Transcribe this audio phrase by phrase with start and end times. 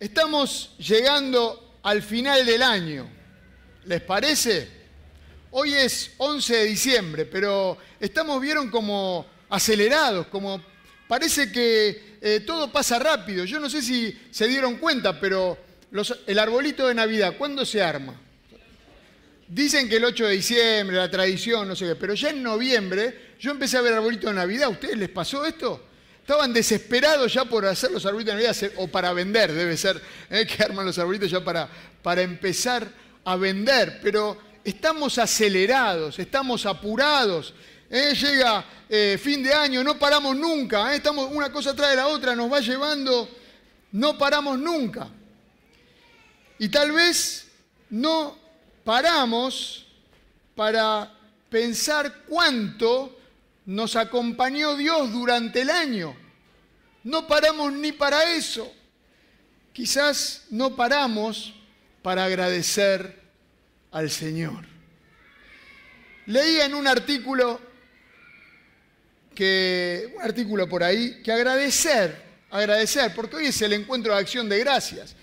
[0.00, 3.10] Estamos llegando al final del año.
[3.84, 4.68] ¿Les parece?
[5.50, 10.62] Hoy es 11 de diciembre, pero estamos, vieron, como acelerados, como
[11.08, 13.44] parece que eh, todo pasa rápido.
[13.44, 15.58] Yo no sé si se dieron cuenta, pero
[16.28, 18.14] el arbolito de Navidad, ¿cuándo se arma?
[19.48, 23.34] Dicen que el 8 de diciembre, la tradición, no sé qué, pero ya en noviembre
[23.40, 24.66] yo empecé a ver arbolito de Navidad.
[24.66, 25.87] ¿A ustedes les pasó esto?
[26.28, 30.46] Estaban desesperados ya por hacer los arbolitos de Navidad, o para vender, debe ser, ¿eh?
[30.46, 31.66] que arman los arbolitos ya para,
[32.02, 32.86] para empezar
[33.24, 33.98] a vender.
[34.02, 37.54] Pero estamos acelerados, estamos apurados.
[37.88, 38.12] ¿eh?
[38.14, 40.94] Llega eh, fin de año, no paramos nunca.
[40.94, 43.26] Estamos una cosa atrás de la otra, nos va llevando,
[43.92, 45.08] no paramos nunca.
[46.58, 47.48] Y tal vez
[47.88, 48.36] no
[48.84, 49.86] paramos
[50.54, 51.10] para
[51.48, 53.17] pensar cuánto
[53.68, 56.16] nos acompañó Dios durante el año.
[57.04, 58.72] No paramos ni para eso.
[59.74, 61.52] Quizás no paramos
[62.00, 63.20] para agradecer
[63.90, 64.64] al Señor.
[66.24, 67.60] Leía en un artículo
[69.34, 74.48] que un artículo por ahí que agradecer, agradecer, porque hoy es el encuentro de acción
[74.48, 75.14] de gracias,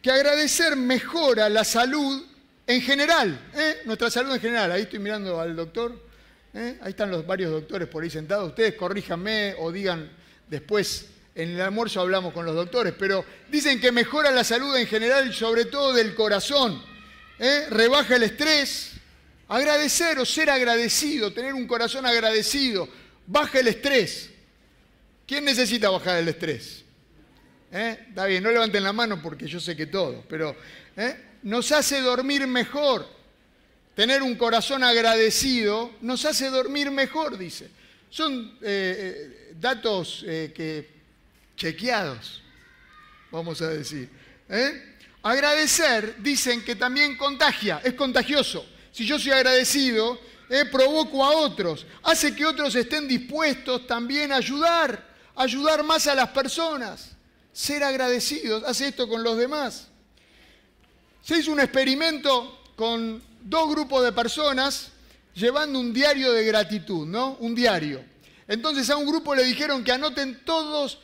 [0.00, 2.24] que agradecer mejora la salud
[2.66, 3.82] en general, ¿eh?
[3.84, 4.72] nuestra salud en general.
[4.72, 6.10] Ahí estoy mirando al doctor
[6.54, 6.78] ¿Eh?
[6.82, 8.50] Ahí están los varios doctores por ahí sentados.
[8.50, 10.10] Ustedes corríjanme o digan
[10.48, 14.86] después, en el almuerzo hablamos con los doctores, pero dicen que mejora la salud en
[14.86, 16.82] general sobre todo del corazón.
[17.38, 17.66] ¿eh?
[17.70, 18.90] Rebaja el estrés.
[19.48, 22.88] Agradecer o ser agradecido, tener un corazón agradecido,
[23.26, 24.30] baja el estrés.
[25.26, 26.84] ¿Quién necesita bajar el estrés?
[27.70, 27.98] ¿Eh?
[28.08, 30.56] Está bien, no levanten la mano porque yo sé que todo, pero
[31.42, 33.06] nos hace dormir mejor
[33.94, 37.70] Tener un corazón agradecido nos hace dormir mejor, dice.
[38.08, 40.88] Son eh, eh, datos eh, que,
[41.56, 42.42] chequeados,
[43.30, 44.08] vamos a decir.
[45.22, 48.66] Agradecer, dicen que también contagia, es contagioso.
[48.90, 50.20] Si yo soy agradecido,
[50.70, 56.28] provoco a otros, hace que otros estén dispuestos también a ayudar, ayudar más a las
[56.28, 57.12] personas.
[57.52, 59.88] Ser agradecidos, hace esto con los demás.
[61.22, 64.92] Se hizo un experimento con dos grupos de personas
[65.34, 67.36] llevando un diario de gratitud, ¿no?
[67.40, 68.04] Un diario.
[68.48, 70.98] Entonces a un grupo le dijeron que anoten todos,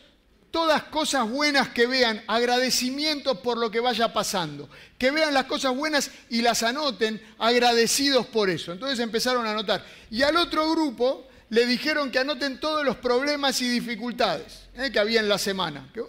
[0.50, 5.74] todas cosas buenas que vean, agradecimientos por lo que vaya pasando, que vean las cosas
[5.74, 8.72] buenas y las anoten agradecidos por eso.
[8.72, 9.84] Entonces empezaron a anotar.
[10.10, 14.90] Y al otro grupo le dijeron que anoten todos los problemas y dificultades ¿eh?
[14.92, 16.02] que había en la semana, que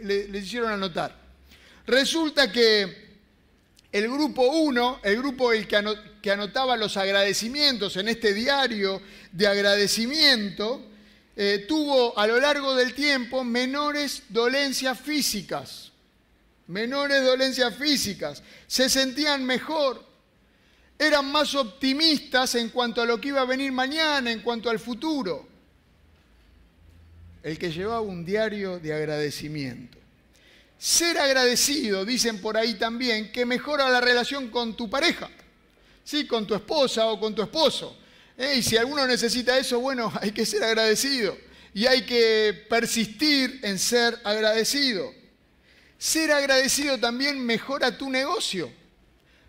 [0.00, 1.16] les hicieron anotar.
[1.86, 3.07] Resulta que
[3.98, 10.84] el grupo 1, el grupo el que anotaba los agradecimientos en este diario de agradecimiento,
[11.36, 15.92] eh, tuvo a lo largo del tiempo menores dolencias físicas.
[16.68, 18.42] Menores dolencias físicas.
[18.66, 20.04] Se sentían mejor.
[20.98, 24.78] Eran más optimistas en cuanto a lo que iba a venir mañana, en cuanto al
[24.78, 25.48] futuro.
[27.42, 29.97] El que llevaba un diario de agradecimiento.
[30.78, 35.28] Ser agradecido, dicen por ahí también, que mejora la relación con tu pareja,
[36.04, 36.26] ¿sí?
[36.26, 37.98] con tu esposa o con tu esposo.
[38.36, 38.54] ¿eh?
[38.58, 41.36] Y si alguno necesita eso, bueno, hay que ser agradecido
[41.74, 45.12] y hay que persistir en ser agradecido.
[45.98, 48.72] Ser agradecido también mejora tu negocio.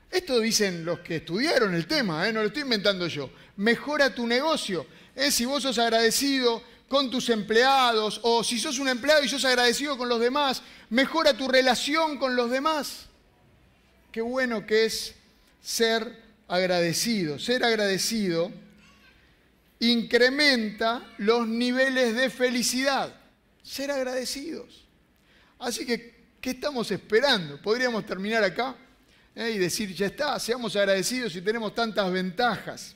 [0.09, 2.34] Esto dicen los que estudiaron el tema, ¿eh?
[2.34, 3.29] no lo estoy inventando yo.
[3.57, 4.88] Mejora tu negocio.
[5.16, 5.29] ¿eh?
[5.29, 9.95] Si vos sos agradecido, con tus empleados, o si sos un empleado y sos agradecido
[9.95, 13.05] con los demás, mejora tu relación con los demás.
[14.11, 15.13] Qué bueno que es
[15.61, 17.38] ser agradecido.
[17.38, 18.51] Ser agradecido
[19.79, 23.13] incrementa los niveles de felicidad.
[23.61, 24.88] Ser agradecidos.
[25.59, 27.61] Así que, ¿qué estamos esperando?
[27.61, 28.75] Podríamos terminar acá
[29.35, 29.51] ¿eh?
[29.51, 32.95] y decir, ya está, seamos agradecidos y tenemos tantas ventajas.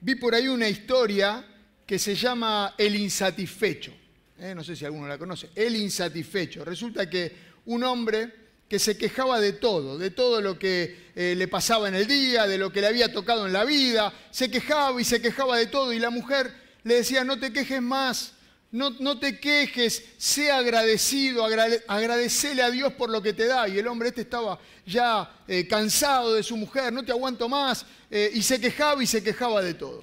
[0.00, 1.46] Vi por ahí una historia
[1.86, 3.92] que se llama El Insatisfecho.
[4.38, 5.50] Eh, no sé si alguno la conoce.
[5.54, 6.64] El Insatisfecho.
[6.64, 7.32] Resulta que
[7.66, 11.94] un hombre que se quejaba de todo, de todo lo que eh, le pasaba en
[11.94, 15.20] el día, de lo que le había tocado en la vida, se quejaba y se
[15.20, 18.32] quejaba de todo y la mujer le decía, no te quejes más,
[18.72, 23.68] no, no te quejes, sea agradecido, agradecele a Dios por lo que te da.
[23.68, 27.86] Y el hombre este estaba ya eh, cansado de su mujer, no te aguanto más,
[28.10, 30.02] y se quejaba y se quejaba de todo.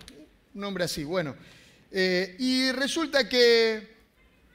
[0.53, 1.35] Un hombre así, bueno.
[1.91, 3.95] Eh, y resulta que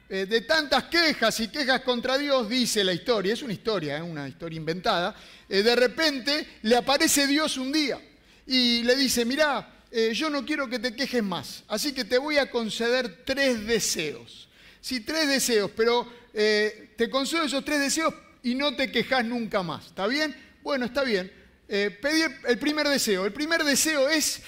[0.09, 4.03] eh, de tantas quejas y quejas contra Dios, dice la historia, es una historia, es
[4.03, 5.15] una historia inventada,
[5.47, 7.99] eh, de repente le aparece Dios un día
[8.45, 9.73] y le dice, mirá,
[10.13, 14.47] yo no quiero que te quejes más, así que te voy a conceder tres deseos.
[14.87, 18.13] Sí, tres deseos, pero eh, te concedo esos tres deseos
[18.43, 19.87] y no te quejas nunca más.
[19.87, 20.35] ¿Está bien?
[20.63, 21.29] Bueno, está bien.
[21.67, 23.25] Eh, pedí el primer deseo.
[23.25, 24.41] El primer deseo es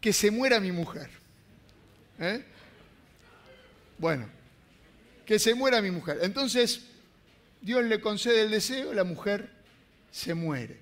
[0.00, 1.10] que se muera mi mujer.
[2.20, 2.44] ¿Eh?
[3.98, 4.28] Bueno,
[5.24, 6.18] que se muera mi mujer.
[6.22, 6.82] Entonces,
[7.60, 9.50] Dios le concede el deseo, la mujer
[10.10, 10.78] se muere.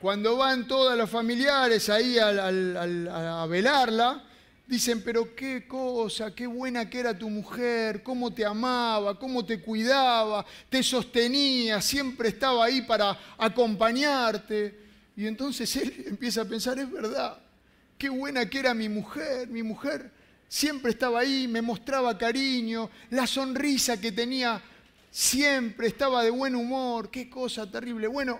[0.00, 4.24] Cuando van todos los familiares ahí a velarla,
[4.66, 9.60] dicen, pero qué cosa, qué buena que era tu mujer, cómo te amaba, cómo te
[9.60, 14.80] cuidaba, te sostenía, siempre estaba ahí para acompañarte.
[15.16, 17.38] Y entonces él empieza a pensar, es verdad,
[17.96, 20.10] qué buena que era mi mujer, mi mujer
[20.52, 24.60] siempre estaba ahí, me mostraba cariño, la sonrisa que tenía
[25.10, 28.06] siempre, estaba de buen humor, qué cosa terrible.
[28.06, 28.38] Bueno,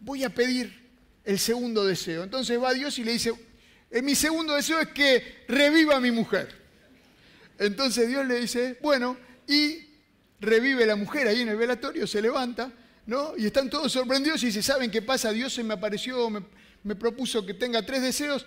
[0.00, 0.86] voy a pedir
[1.24, 2.24] el segundo deseo.
[2.24, 3.32] Entonces va Dios y le dice,
[3.90, 6.54] eh, mi segundo deseo es que reviva a mi mujer.
[7.58, 9.16] Entonces Dios le dice, bueno,
[9.48, 9.78] y
[10.40, 12.70] revive la mujer ahí en el velatorio, se levanta,
[13.06, 13.32] ¿no?
[13.34, 15.32] Y están todos sorprendidos y se ¿saben qué pasa?
[15.32, 16.42] Dios se me apareció, me,
[16.82, 18.44] me propuso que tenga tres deseos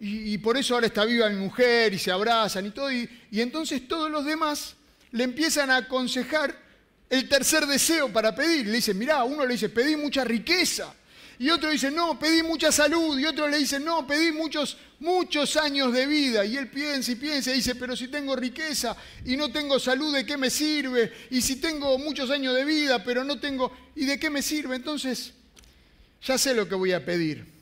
[0.00, 2.92] y, por eso ahora está viva mi mujer y se abrazan y todo.
[2.92, 4.74] Y, y entonces todos los demás
[5.12, 6.54] le empiezan a aconsejar
[7.08, 8.66] el tercer deseo para pedir.
[8.66, 10.92] Le dicen, mirá, uno le dice, pedí mucha riqueza.
[11.38, 13.18] Y otro dice, no, pedí mucha salud.
[13.18, 16.44] Y otro le dice, no, pedí muchos, muchos años de vida.
[16.44, 20.14] Y él piensa y piensa y dice, pero si tengo riqueza y no tengo salud,
[20.14, 21.12] ¿de qué me sirve?
[21.30, 24.76] Y si tengo muchos años de vida, pero no tengo, ¿y de qué me sirve?
[24.76, 25.32] Entonces,
[26.22, 27.53] ya sé lo que voy a pedir.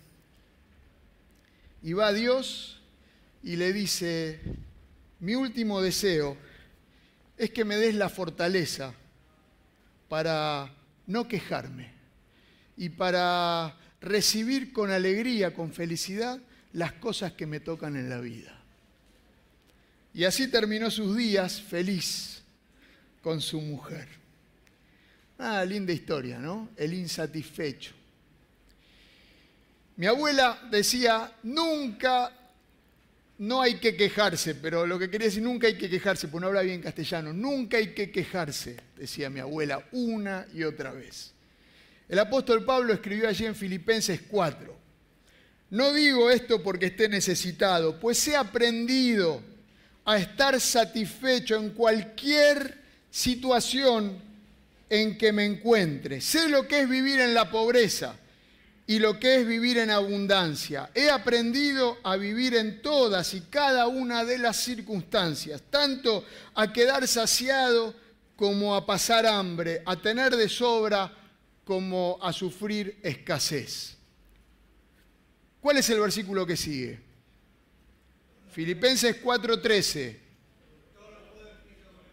[1.83, 2.81] Y va Dios
[3.43, 4.41] y le dice,
[5.21, 6.37] mi último deseo
[7.37, 8.95] es que me des la fortaleza
[10.09, 10.73] para
[11.07, 11.91] no quejarme
[12.77, 16.41] y para recibir con alegría, con felicidad,
[16.73, 18.59] las cosas que me tocan en la vida.
[20.15, 22.43] Y así terminó sus días feliz
[23.23, 24.09] con su mujer.
[25.39, 26.69] Ah, linda historia, ¿no?
[26.77, 28.02] El insatisfecho.
[29.97, 32.33] Mi abuela decía, nunca
[33.39, 36.47] no hay que quejarse, pero lo que quería decir, nunca hay que quejarse, pues no
[36.47, 41.33] habla bien castellano, nunca hay que quejarse, decía mi abuela una y otra vez.
[42.09, 44.77] El apóstol Pablo escribió allí en Filipenses 4,
[45.71, 49.43] no digo esto porque esté necesitado, pues he aprendido
[50.05, 52.79] a estar satisfecho en cualquier
[53.11, 54.19] situación
[54.89, 56.21] en que me encuentre.
[56.21, 58.17] Sé lo que es vivir en la pobreza
[58.87, 60.91] y lo que es vivir en abundancia.
[60.95, 66.25] He aprendido a vivir en todas y cada una de las circunstancias, tanto
[66.55, 67.95] a quedar saciado
[68.37, 71.13] como a pasar hambre, a tener de sobra
[71.65, 73.97] como a sufrir escasez.
[75.61, 76.99] ¿Cuál es el versículo que sigue?
[78.51, 80.19] Filipenses 4:13.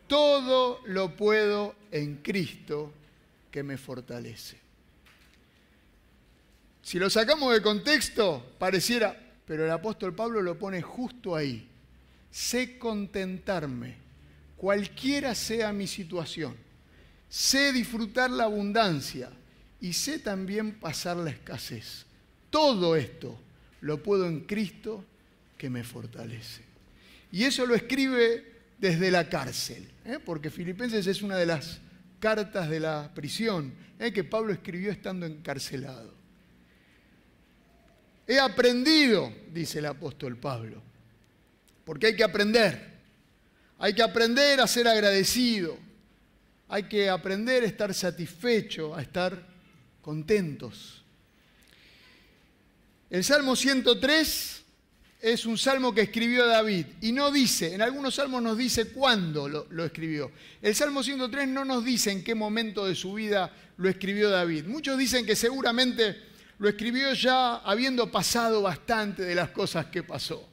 [0.08, 2.94] Todo lo puedo en Cristo
[3.52, 4.69] que me fortalece.
[6.90, 9.16] Si lo sacamos de contexto, pareciera,
[9.46, 11.70] pero el apóstol Pablo lo pone justo ahí.
[12.32, 13.96] Sé contentarme,
[14.58, 16.56] cualquiera sea mi situación.
[17.30, 19.30] Sé disfrutar la abundancia
[19.80, 22.08] y sé también pasar la escasez.
[22.50, 23.40] Todo esto
[23.82, 25.06] lo puedo en Cristo
[25.60, 26.64] que me fortalece.
[27.32, 30.18] Y eso lo escribe desde la cárcel, ¿eh?
[30.26, 31.82] porque Filipenses es una de las
[32.20, 34.12] cartas de la prisión ¿eh?
[34.12, 36.18] que Pablo escribió estando encarcelado.
[38.30, 40.80] He aprendido, dice el apóstol Pablo,
[41.84, 43.00] porque hay que aprender.
[43.80, 45.76] Hay que aprender a ser agradecido.
[46.68, 49.44] Hay que aprender a estar satisfecho, a estar
[50.00, 51.04] contentos.
[53.10, 54.64] El Salmo 103
[55.22, 59.50] es un salmo que escribió David y no dice, en algunos salmos nos dice cuándo
[59.50, 60.32] lo, escribió.
[60.62, 64.66] El Salmo 103 no nos dice en qué momento de su vida lo escribió David.
[64.66, 66.29] Muchos dicen que seguramente
[66.60, 70.48] lo escribió ya habiendo pasado bastante de las cosas que pasó.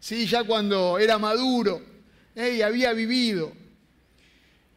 [0.00, 0.26] ¿Sí?
[0.26, 1.80] Ya cuando era maduro
[2.34, 2.56] ¿eh?
[2.56, 3.52] y había vivido.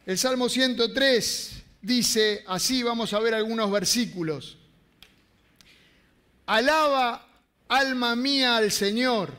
[0.05, 4.57] El Salmo 103 dice así, vamos a ver algunos versículos.
[6.45, 7.25] Alaba
[7.69, 9.33] alma mía al Señor,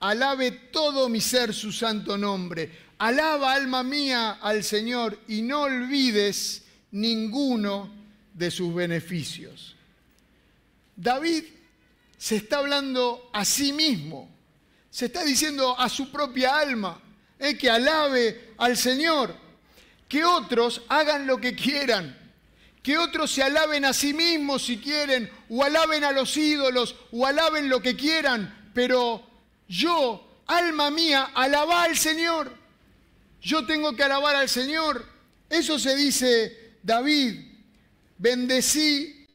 [0.00, 2.82] alabe todo mi ser su santo nombre.
[2.98, 7.90] Alaba alma mía al Señor y no olvides ninguno
[8.34, 9.76] de sus beneficios.
[10.96, 11.44] David
[12.16, 14.30] se está hablando a sí mismo,
[14.90, 17.00] se está diciendo a su propia alma
[17.38, 19.34] eh, que alabe al Señor,
[20.08, 22.18] que otros hagan lo que quieran,
[22.82, 27.26] que otros se alaben a sí mismos si quieren, o alaben a los ídolos, o
[27.26, 29.26] alaben lo que quieran, pero
[29.68, 32.62] yo, alma mía, alaba al Señor.
[33.40, 35.04] Yo tengo que alabar al Señor
[35.50, 37.40] Eso se dice David,
[38.16, 39.26] bendecí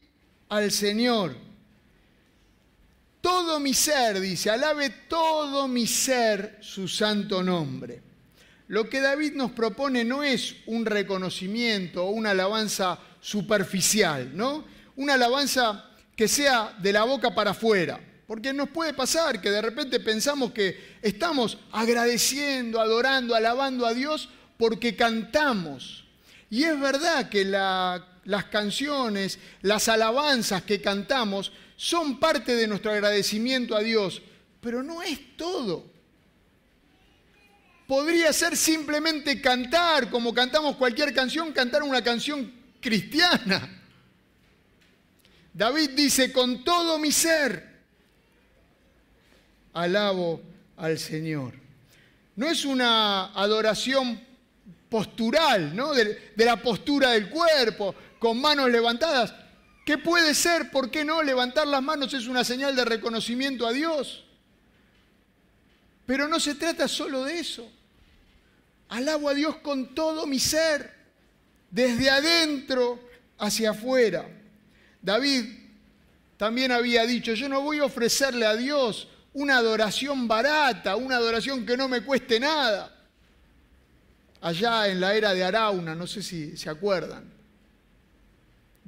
[0.48, 1.47] al Señor.
[3.28, 8.00] Todo mi ser, dice, alabe todo mi ser su santo nombre.
[8.68, 14.64] Lo que David nos propone no es un reconocimiento o una alabanza superficial, ¿no?
[14.96, 18.00] Una alabanza que sea de la boca para afuera.
[18.26, 24.30] Porque nos puede pasar que de repente pensamos que estamos agradeciendo, adorando, alabando a Dios
[24.56, 26.06] porque cantamos.
[26.48, 27.44] Y es verdad que
[28.28, 34.20] las canciones, las alabanzas que cantamos son parte de nuestro agradecimiento a Dios,
[34.60, 35.86] pero no es todo.
[37.86, 43.82] Podría ser simplemente cantar, como cantamos cualquier canción, cantar una canción cristiana.
[45.54, 47.78] David dice, con todo mi ser,
[49.72, 50.42] alabo
[50.76, 51.54] al Señor.
[52.36, 54.28] No es una adoración
[54.88, 55.94] postural, ¿no?
[55.94, 59.34] De, de, la postura del cuerpo, con manos levantadas.
[59.84, 60.70] ¿Qué puede ser?
[60.70, 61.22] ¿Por qué no?
[61.22, 64.24] Levantar las manos es una señal de reconocimiento a Dios.
[66.06, 67.70] Pero no se trata solo de eso.
[68.88, 70.94] Alabo a Dios con todo mi ser,
[71.70, 73.00] desde adentro
[73.38, 74.26] hacia afuera.
[75.02, 75.44] David
[76.36, 81.66] también había dicho, yo no voy a ofrecerle a Dios una adoración barata, una adoración
[81.66, 82.94] que no me cueste nada
[84.40, 87.37] allá en la era de Arauna, no sé si se acuerdan.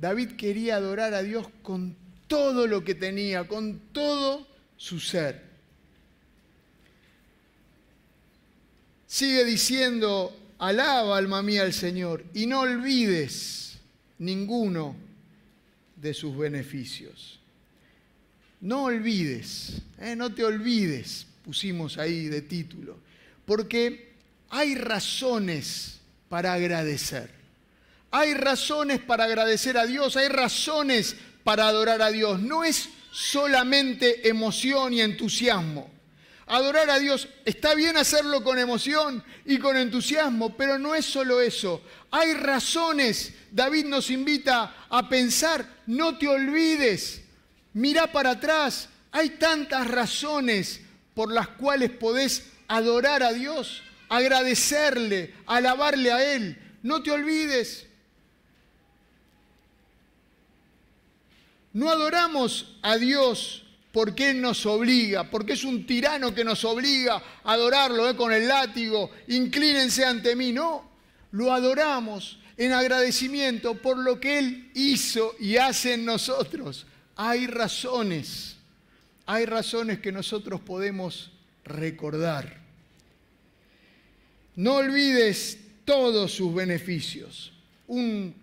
[0.01, 1.95] David quería adorar a Dios con
[2.27, 5.43] todo lo que tenía, con todo su ser.
[9.07, 13.79] Sigue diciendo, alaba alma mía al Señor y no olvides
[14.19, 14.97] ninguno
[15.97, 17.39] de sus beneficios.
[18.63, 22.97] No olvides, eh, no te olvides, pusimos ahí de título,
[23.45, 24.13] porque
[24.49, 27.40] hay razones para agradecer.
[28.11, 32.41] Hay razones para agradecer a Dios, hay razones para adorar a Dios.
[32.41, 35.91] No es solamente emoción y entusiasmo.
[36.47, 41.41] Adorar a Dios, está bien hacerlo con emoción y con entusiasmo, pero no es solo
[41.41, 41.81] eso.
[42.11, 47.23] Hay razones, David nos invita a pensar, no te olvides,
[47.73, 50.81] mira para atrás, hay tantas razones
[51.15, 56.59] por las cuales podés adorar a Dios agradecerle, alabarle a Él.
[56.83, 57.87] No te olvides.
[61.73, 67.23] No adoramos a Dios porque Él nos obliga, porque es un tirano que nos obliga
[67.45, 68.17] a adorarlo ¿eh?
[68.17, 70.53] con el látigo, inclínense ante mí.
[70.53, 70.89] No,
[71.33, 76.87] lo adoramos en agradecimiento por lo que Él hizo y hace en nosotros.
[77.17, 78.57] Hay razones,
[79.27, 81.31] hay razones que nosotros podemos
[81.65, 82.61] recordar.
[84.57, 87.53] No olvides todos sus beneficios.
[87.87, 88.35] Un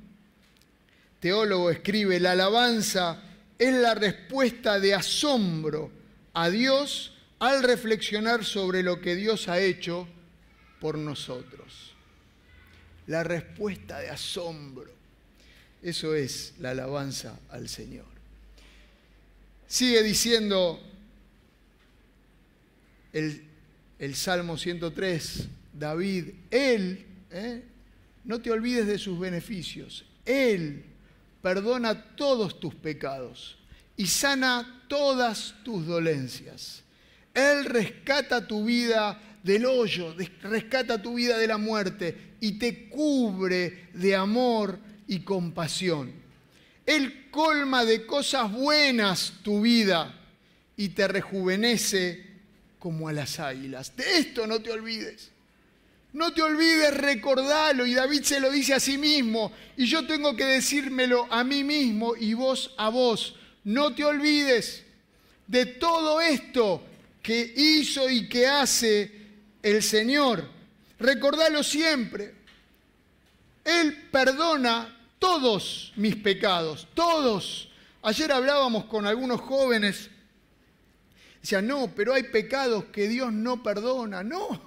[1.20, 3.22] teólogo escribe, la alabanza
[3.58, 5.92] es la respuesta de asombro
[6.34, 10.08] a Dios al reflexionar sobre lo que Dios ha hecho
[10.80, 11.94] por nosotros.
[13.08, 14.92] La respuesta de asombro.
[15.82, 18.06] Eso es la alabanza al Señor.
[19.68, 20.82] Sigue diciendo
[23.14, 27.64] el, Salmo 103, David, Él, ¿eh?
[28.24, 30.84] no te olvides de sus beneficios, Él
[31.48, 33.58] perdona todos tus pecados
[33.96, 36.84] y sana todas tus dolencias.
[37.34, 43.88] Él rescata tu vida del hoyo, rescata tu vida de la muerte y te cubre
[43.94, 44.78] de amor
[45.08, 46.12] y compasión.
[46.86, 50.20] Él colma de cosas buenas tu vida
[50.76, 52.26] y te rejuvenece
[52.78, 53.96] como a las águilas.
[53.96, 55.32] De esto no te olvides.
[56.14, 60.36] No te olvides recordarlo y David se lo dice a sí mismo y yo tengo
[60.36, 63.36] que decírmelo a mí mismo y vos a vos.
[63.64, 64.84] No te olvides
[65.46, 66.84] de todo esto
[67.22, 69.12] que hizo y que hace
[69.62, 70.48] el Señor.
[71.00, 72.34] Recordalo siempre.
[73.64, 77.70] Él perdona todos mis pecados, todos.
[78.02, 80.10] Ayer hablábamos con algunos jóvenes.
[81.42, 84.24] Decían, no, pero hay pecados que Dios no perdona.
[84.28, 84.62] No,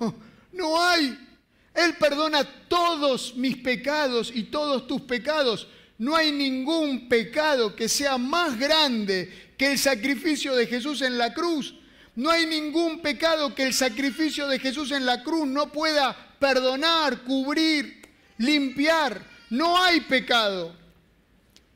[0.53, 1.30] no hay.
[1.75, 5.67] Él perdona todos mis pecados y todos tus pecados.
[5.99, 11.33] No hay ningún pecado que sea más grande que el sacrificio de Jesús en la
[11.35, 11.75] cruz.
[12.17, 17.23] No hay ningún pecado que el sacrificio de Jesús en la cruz no pueda perdonar,
[17.23, 18.03] cubrir,
[18.39, 19.25] limpiar.
[19.51, 20.75] No hay pecado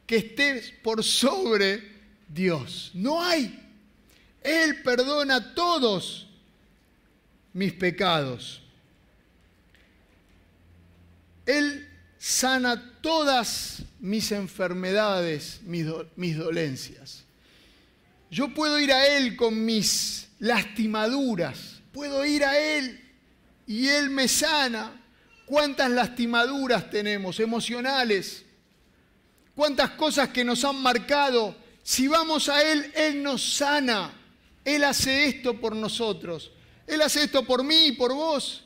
[0.06, 1.92] que esté por sobre
[2.28, 2.90] Dios.
[2.94, 3.60] No hay.
[4.42, 6.26] Él perdona todos
[7.52, 8.63] mis pecados.
[11.46, 17.24] Él sana todas mis enfermedades, mis, dolencias.
[18.30, 23.00] Yo puedo ir a Él con mis lastimaduras, puedo ir a Él
[23.66, 25.00] y Él me sana.
[25.46, 28.44] ¿Cuántas lastimaduras tenemos emocionales?
[29.54, 31.54] ¿Cuántas cosas que nos han marcado?
[31.82, 34.10] Si vamos a Él, Él nos sana.
[34.64, 36.50] Él hace esto por nosotros.
[36.86, 38.63] Él hace esto por mí y por vos.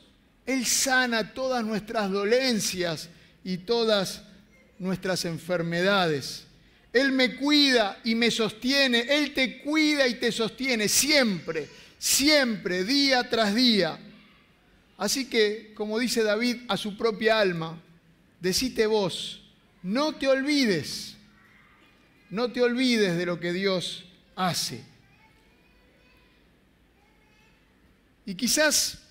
[0.49, 3.07] Él sana todas nuestras dolencias
[3.43, 4.23] y todas
[4.79, 6.47] nuestras enfermedades.
[6.91, 9.01] Él me cuida y me sostiene.
[9.01, 13.99] Él te cuida y te sostiene siempre, siempre, día tras día.
[14.97, 17.79] Así que, como dice David a su propia alma,
[18.39, 19.43] decite vos,
[19.83, 21.15] no te olvides,
[22.31, 24.03] no te olvides de lo que Dios
[24.35, 24.83] hace.
[28.25, 29.08] Y quizás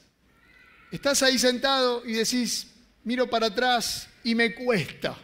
[0.91, 2.69] estás ahí sentado y decís,
[3.05, 5.17] miro para atrás y me cuesta,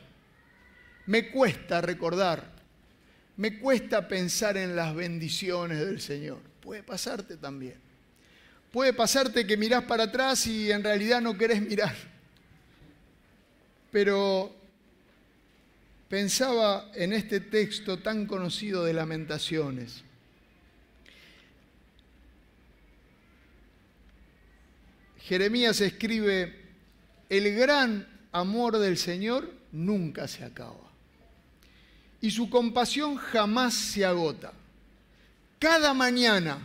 [1.07, 2.53] me cuesta recordar,
[3.37, 6.39] me cuesta pensar en las bendiciones del Señor.
[6.61, 7.75] Puede pasarte también.
[8.73, 11.95] Puede pasarte que mirás para atrás y en realidad no querés mirar.
[13.93, 14.53] Pero
[16.09, 20.03] pensaba en este texto tan conocido de lamentaciones.
[25.27, 26.55] Jeremías escribe,
[27.29, 30.85] el gran amor del Señor nunca se acaba
[32.25, 34.55] y su compasión jamás se agota.
[35.59, 36.59] Cada mañana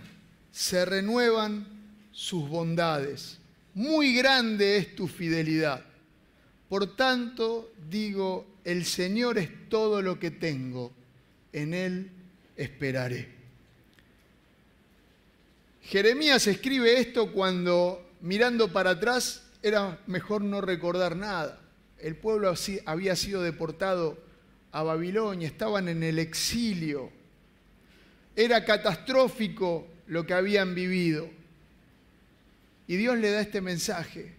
[0.54, 1.68] se renuevan
[2.14, 3.40] sus bondades.
[3.74, 5.84] Muy grande es tu fidelidad.
[6.70, 10.94] Por tanto, digo, el Señor es todo lo que tengo,
[11.52, 12.10] en Él
[12.56, 13.28] esperaré.
[15.82, 21.60] Jeremías escribe esto cuando, mirando para atrás, era mejor no recordar nada.
[21.98, 22.54] El pueblo
[22.86, 24.18] había sido deportado
[24.72, 27.12] a Babilonia, estaban en el exilio.
[28.36, 31.30] Era catastrófico lo que habían vivido.
[32.88, 34.34] Y Dios le da este mensaje.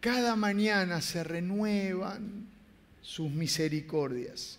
[0.00, 2.46] Cada mañana se renuevan
[3.02, 4.58] sus misericordias.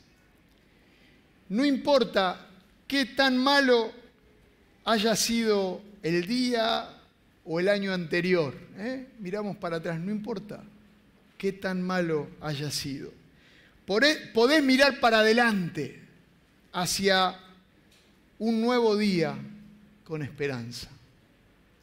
[1.49, 2.47] No importa
[2.87, 3.91] qué tan malo
[4.83, 6.96] haya sido el día
[7.47, 8.53] o el año anterior.
[8.77, 9.07] ¿eh?
[9.19, 10.61] Miramos para atrás, no importa
[11.37, 13.11] qué tan malo haya sido.
[13.85, 16.01] Podés mirar para adelante
[16.73, 17.39] hacia
[18.37, 19.35] un nuevo día
[20.03, 20.89] con esperanza.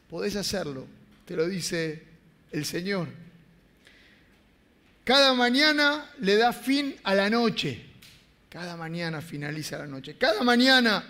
[0.09, 0.85] Podés hacerlo,
[1.25, 2.03] te lo dice
[2.51, 3.07] el Señor.
[5.03, 7.85] Cada mañana le da fin a la noche.
[8.49, 10.15] Cada mañana finaliza la noche.
[10.17, 11.03] Cada mañana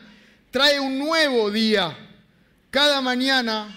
[0.49, 1.95] trae un nuevo día.
[2.71, 3.67] Cada mañana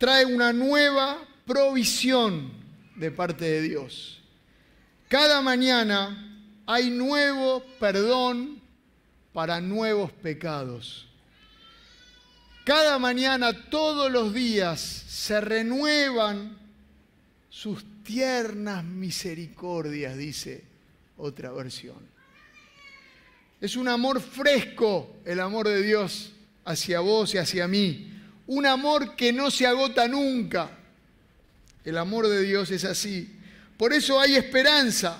[0.00, 2.50] trae una nueva provisión
[2.96, 4.22] de parte de Dios.
[5.08, 8.62] Cada mañana hay nuevo perdón
[9.34, 11.06] para nuevos pecados.
[12.64, 16.56] Cada mañana, todos los días, se renuevan
[17.50, 20.64] sus tiernas misericordias, dice
[21.18, 21.98] otra versión.
[23.60, 26.32] Es un amor fresco el amor de Dios
[26.64, 28.09] hacia vos y hacia mí.
[28.50, 30.68] Un amor que no se agota nunca.
[31.84, 33.38] El amor de Dios es así.
[33.76, 35.18] Por eso hay esperanza.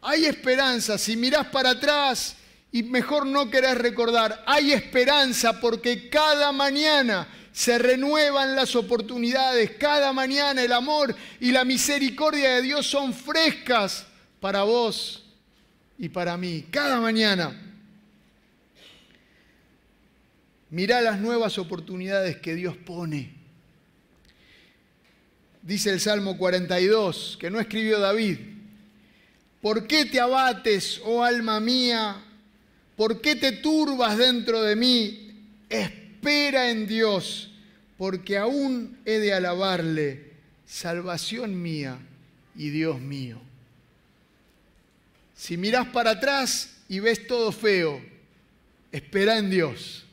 [0.00, 0.96] Hay esperanza.
[0.96, 2.36] Si mirás para atrás
[2.70, 10.12] y mejor no querés recordar, hay esperanza porque cada mañana se renuevan las oportunidades, cada
[10.12, 14.06] mañana el amor y la misericordia de Dios son frescas
[14.38, 15.24] para vos
[15.98, 17.65] y para mí, cada mañana.
[20.76, 23.32] Mirá las nuevas oportunidades que Dios pone.
[25.62, 28.36] Dice el Salmo 42, que no escribió David,
[29.62, 32.22] ¿por qué te abates, oh alma mía?
[32.94, 35.30] ¿Por qué te turbas dentro de mí?
[35.70, 37.52] Espera en Dios,
[37.96, 40.32] porque aún he de alabarle,
[40.66, 41.96] salvación mía
[42.54, 43.40] y Dios mío.
[45.34, 47.98] Si mirás para atrás y ves todo feo,
[48.92, 50.05] espera en Dios,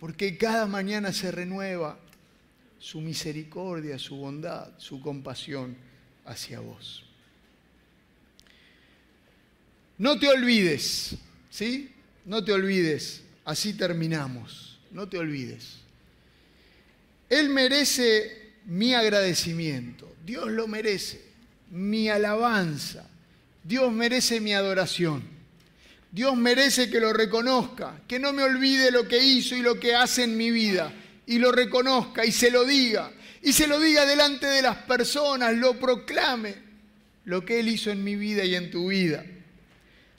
[0.00, 1.98] porque cada mañana se renueva
[2.78, 5.76] su misericordia, su bondad, su compasión
[6.24, 7.04] hacia vos.
[9.98, 11.16] No te olvides,
[11.50, 11.92] ¿sí?
[12.24, 15.76] No te olvides, así terminamos, no te olvides.
[17.28, 21.20] Él merece mi agradecimiento, Dios lo merece,
[21.70, 23.06] mi alabanza,
[23.62, 25.22] Dios merece mi adoración,
[26.12, 29.94] Dios merece que lo reconozca, que no me olvide lo que hizo y lo que
[29.94, 30.92] hace en mi vida,
[31.26, 35.56] y lo reconozca y se lo diga, y se lo diga delante de las personas,
[35.56, 36.70] lo proclame.
[37.24, 39.24] lo que Él hizo en mi vida y en tu vida.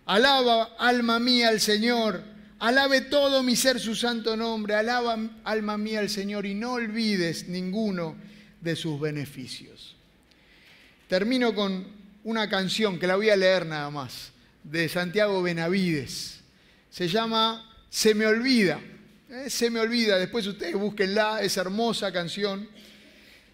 [0.06, 2.24] Alaba, alma mía, al Señor.
[2.60, 4.76] Alabe todo mi ser su santo nombre.
[4.76, 8.16] Alaba, alma mía, al Señor y no olvides ninguno
[8.62, 9.96] de sus beneficios.
[11.08, 11.86] Termino con
[12.24, 14.32] una canción que la voy a leer nada más,
[14.64, 16.40] de Santiago Benavides.
[16.90, 18.80] Se llama Se me olvida.
[19.30, 22.68] Eh, se me olvida, después ustedes búsquenla, esa hermosa canción.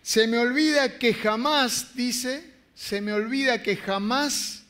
[0.02, 4.64] Se me olvida que jamás, dice, se me olvida que jamás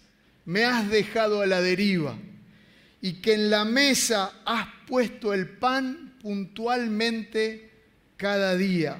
[0.45, 2.17] me has dejado a la deriva
[3.01, 7.69] y que en la mesa has puesto el pan puntualmente
[8.17, 8.99] cada día.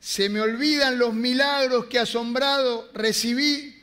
[0.00, 3.81] Se me olvidan los milagros que asombrado recibí.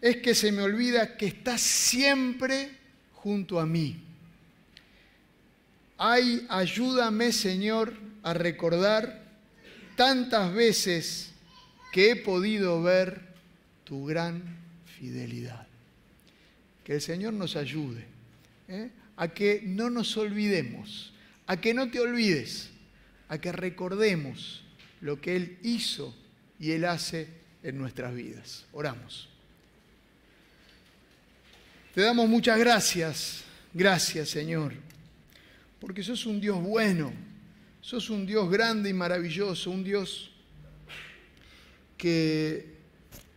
[0.00, 2.70] Es que se me olvida que estás siempre
[3.14, 4.02] junto a mí.
[5.98, 9.22] Ay, ayúdame Señor a recordar
[9.96, 11.32] tantas veces
[11.92, 13.20] que he podido ver
[13.84, 14.42] tu gran
[14.98, 15.66] fidelidad.
[16.84, 18.06] Que el Señor nos ayude
[18.68, 18.90] ¿eh?
[19.16, 21.12] a que no nos olvidemos,
[21.46, 22.70] a que no te olvides,
[23.28, 24.62] a que recordemos
[25.00, 26.14] lo que Él hizo
[26.58, 27.28] y Él hace
[27.62, 28.66] en nuestras vidas.
[28.72, 29.29] Oramos.
[31.94, 33.42] Te damos muchas gracias,
[33.74, 34.74] gracias Señor,
[35.80, 37.12] porque sos un Dios bueno,
[37.80, 40.30] sos un Dios grande y maravilloso, un Dios
[41.96, 42.76] que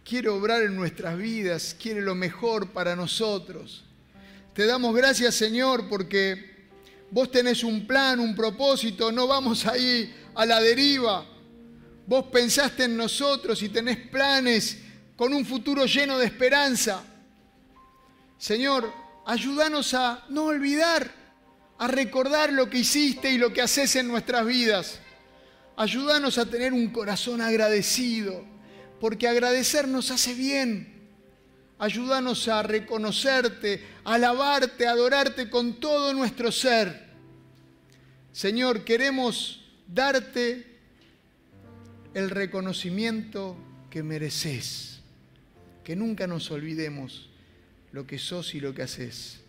[0.03, 3.85] quiere obrar en nuestras vidas, quiere lo mejor para nosotros.
[4.53, 6.67] Te damos gracias Señor porque
[7.09, 11.25] vos tenés un plan, un propósito, no vamos ahí a la deriva.
[12.05, 14.77] Vos pensaste en nosotros y tenés planes
[15.15, 17.03] con un futuro lleno de esperanza.
[18.43, 18.91] Señor,
[19.25, 21.09] ayúdanos a no olvidar,
[21.77, 24.99] a recordar lo que hiciste y lo que haces en nuestras vidas.
[25.77, 28.43] Ayúdanos a tener un corazón agradecido,
[28.99, 30.93] porque agradecer nos hace bien.
[31.79, 37.11] Ayúdanos a reconocerte, alabarte, a adorarte con todo nuestro ser.
[38.33, 40.81] Señor, queremos darte
[42.13, 43.55] el reconocimiento
[43.89, 44.99] que mereces.
[45.85, 47.29] Que nunca nos olvidemos
[47.93, 49.39] lo que sos y lo que haces.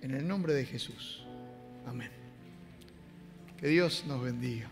[0.00, 1.22] En el nombre de Jesús.
[1.86, 2.10] Amén.
[3.58, 4.71] Que Dios nos bendiga.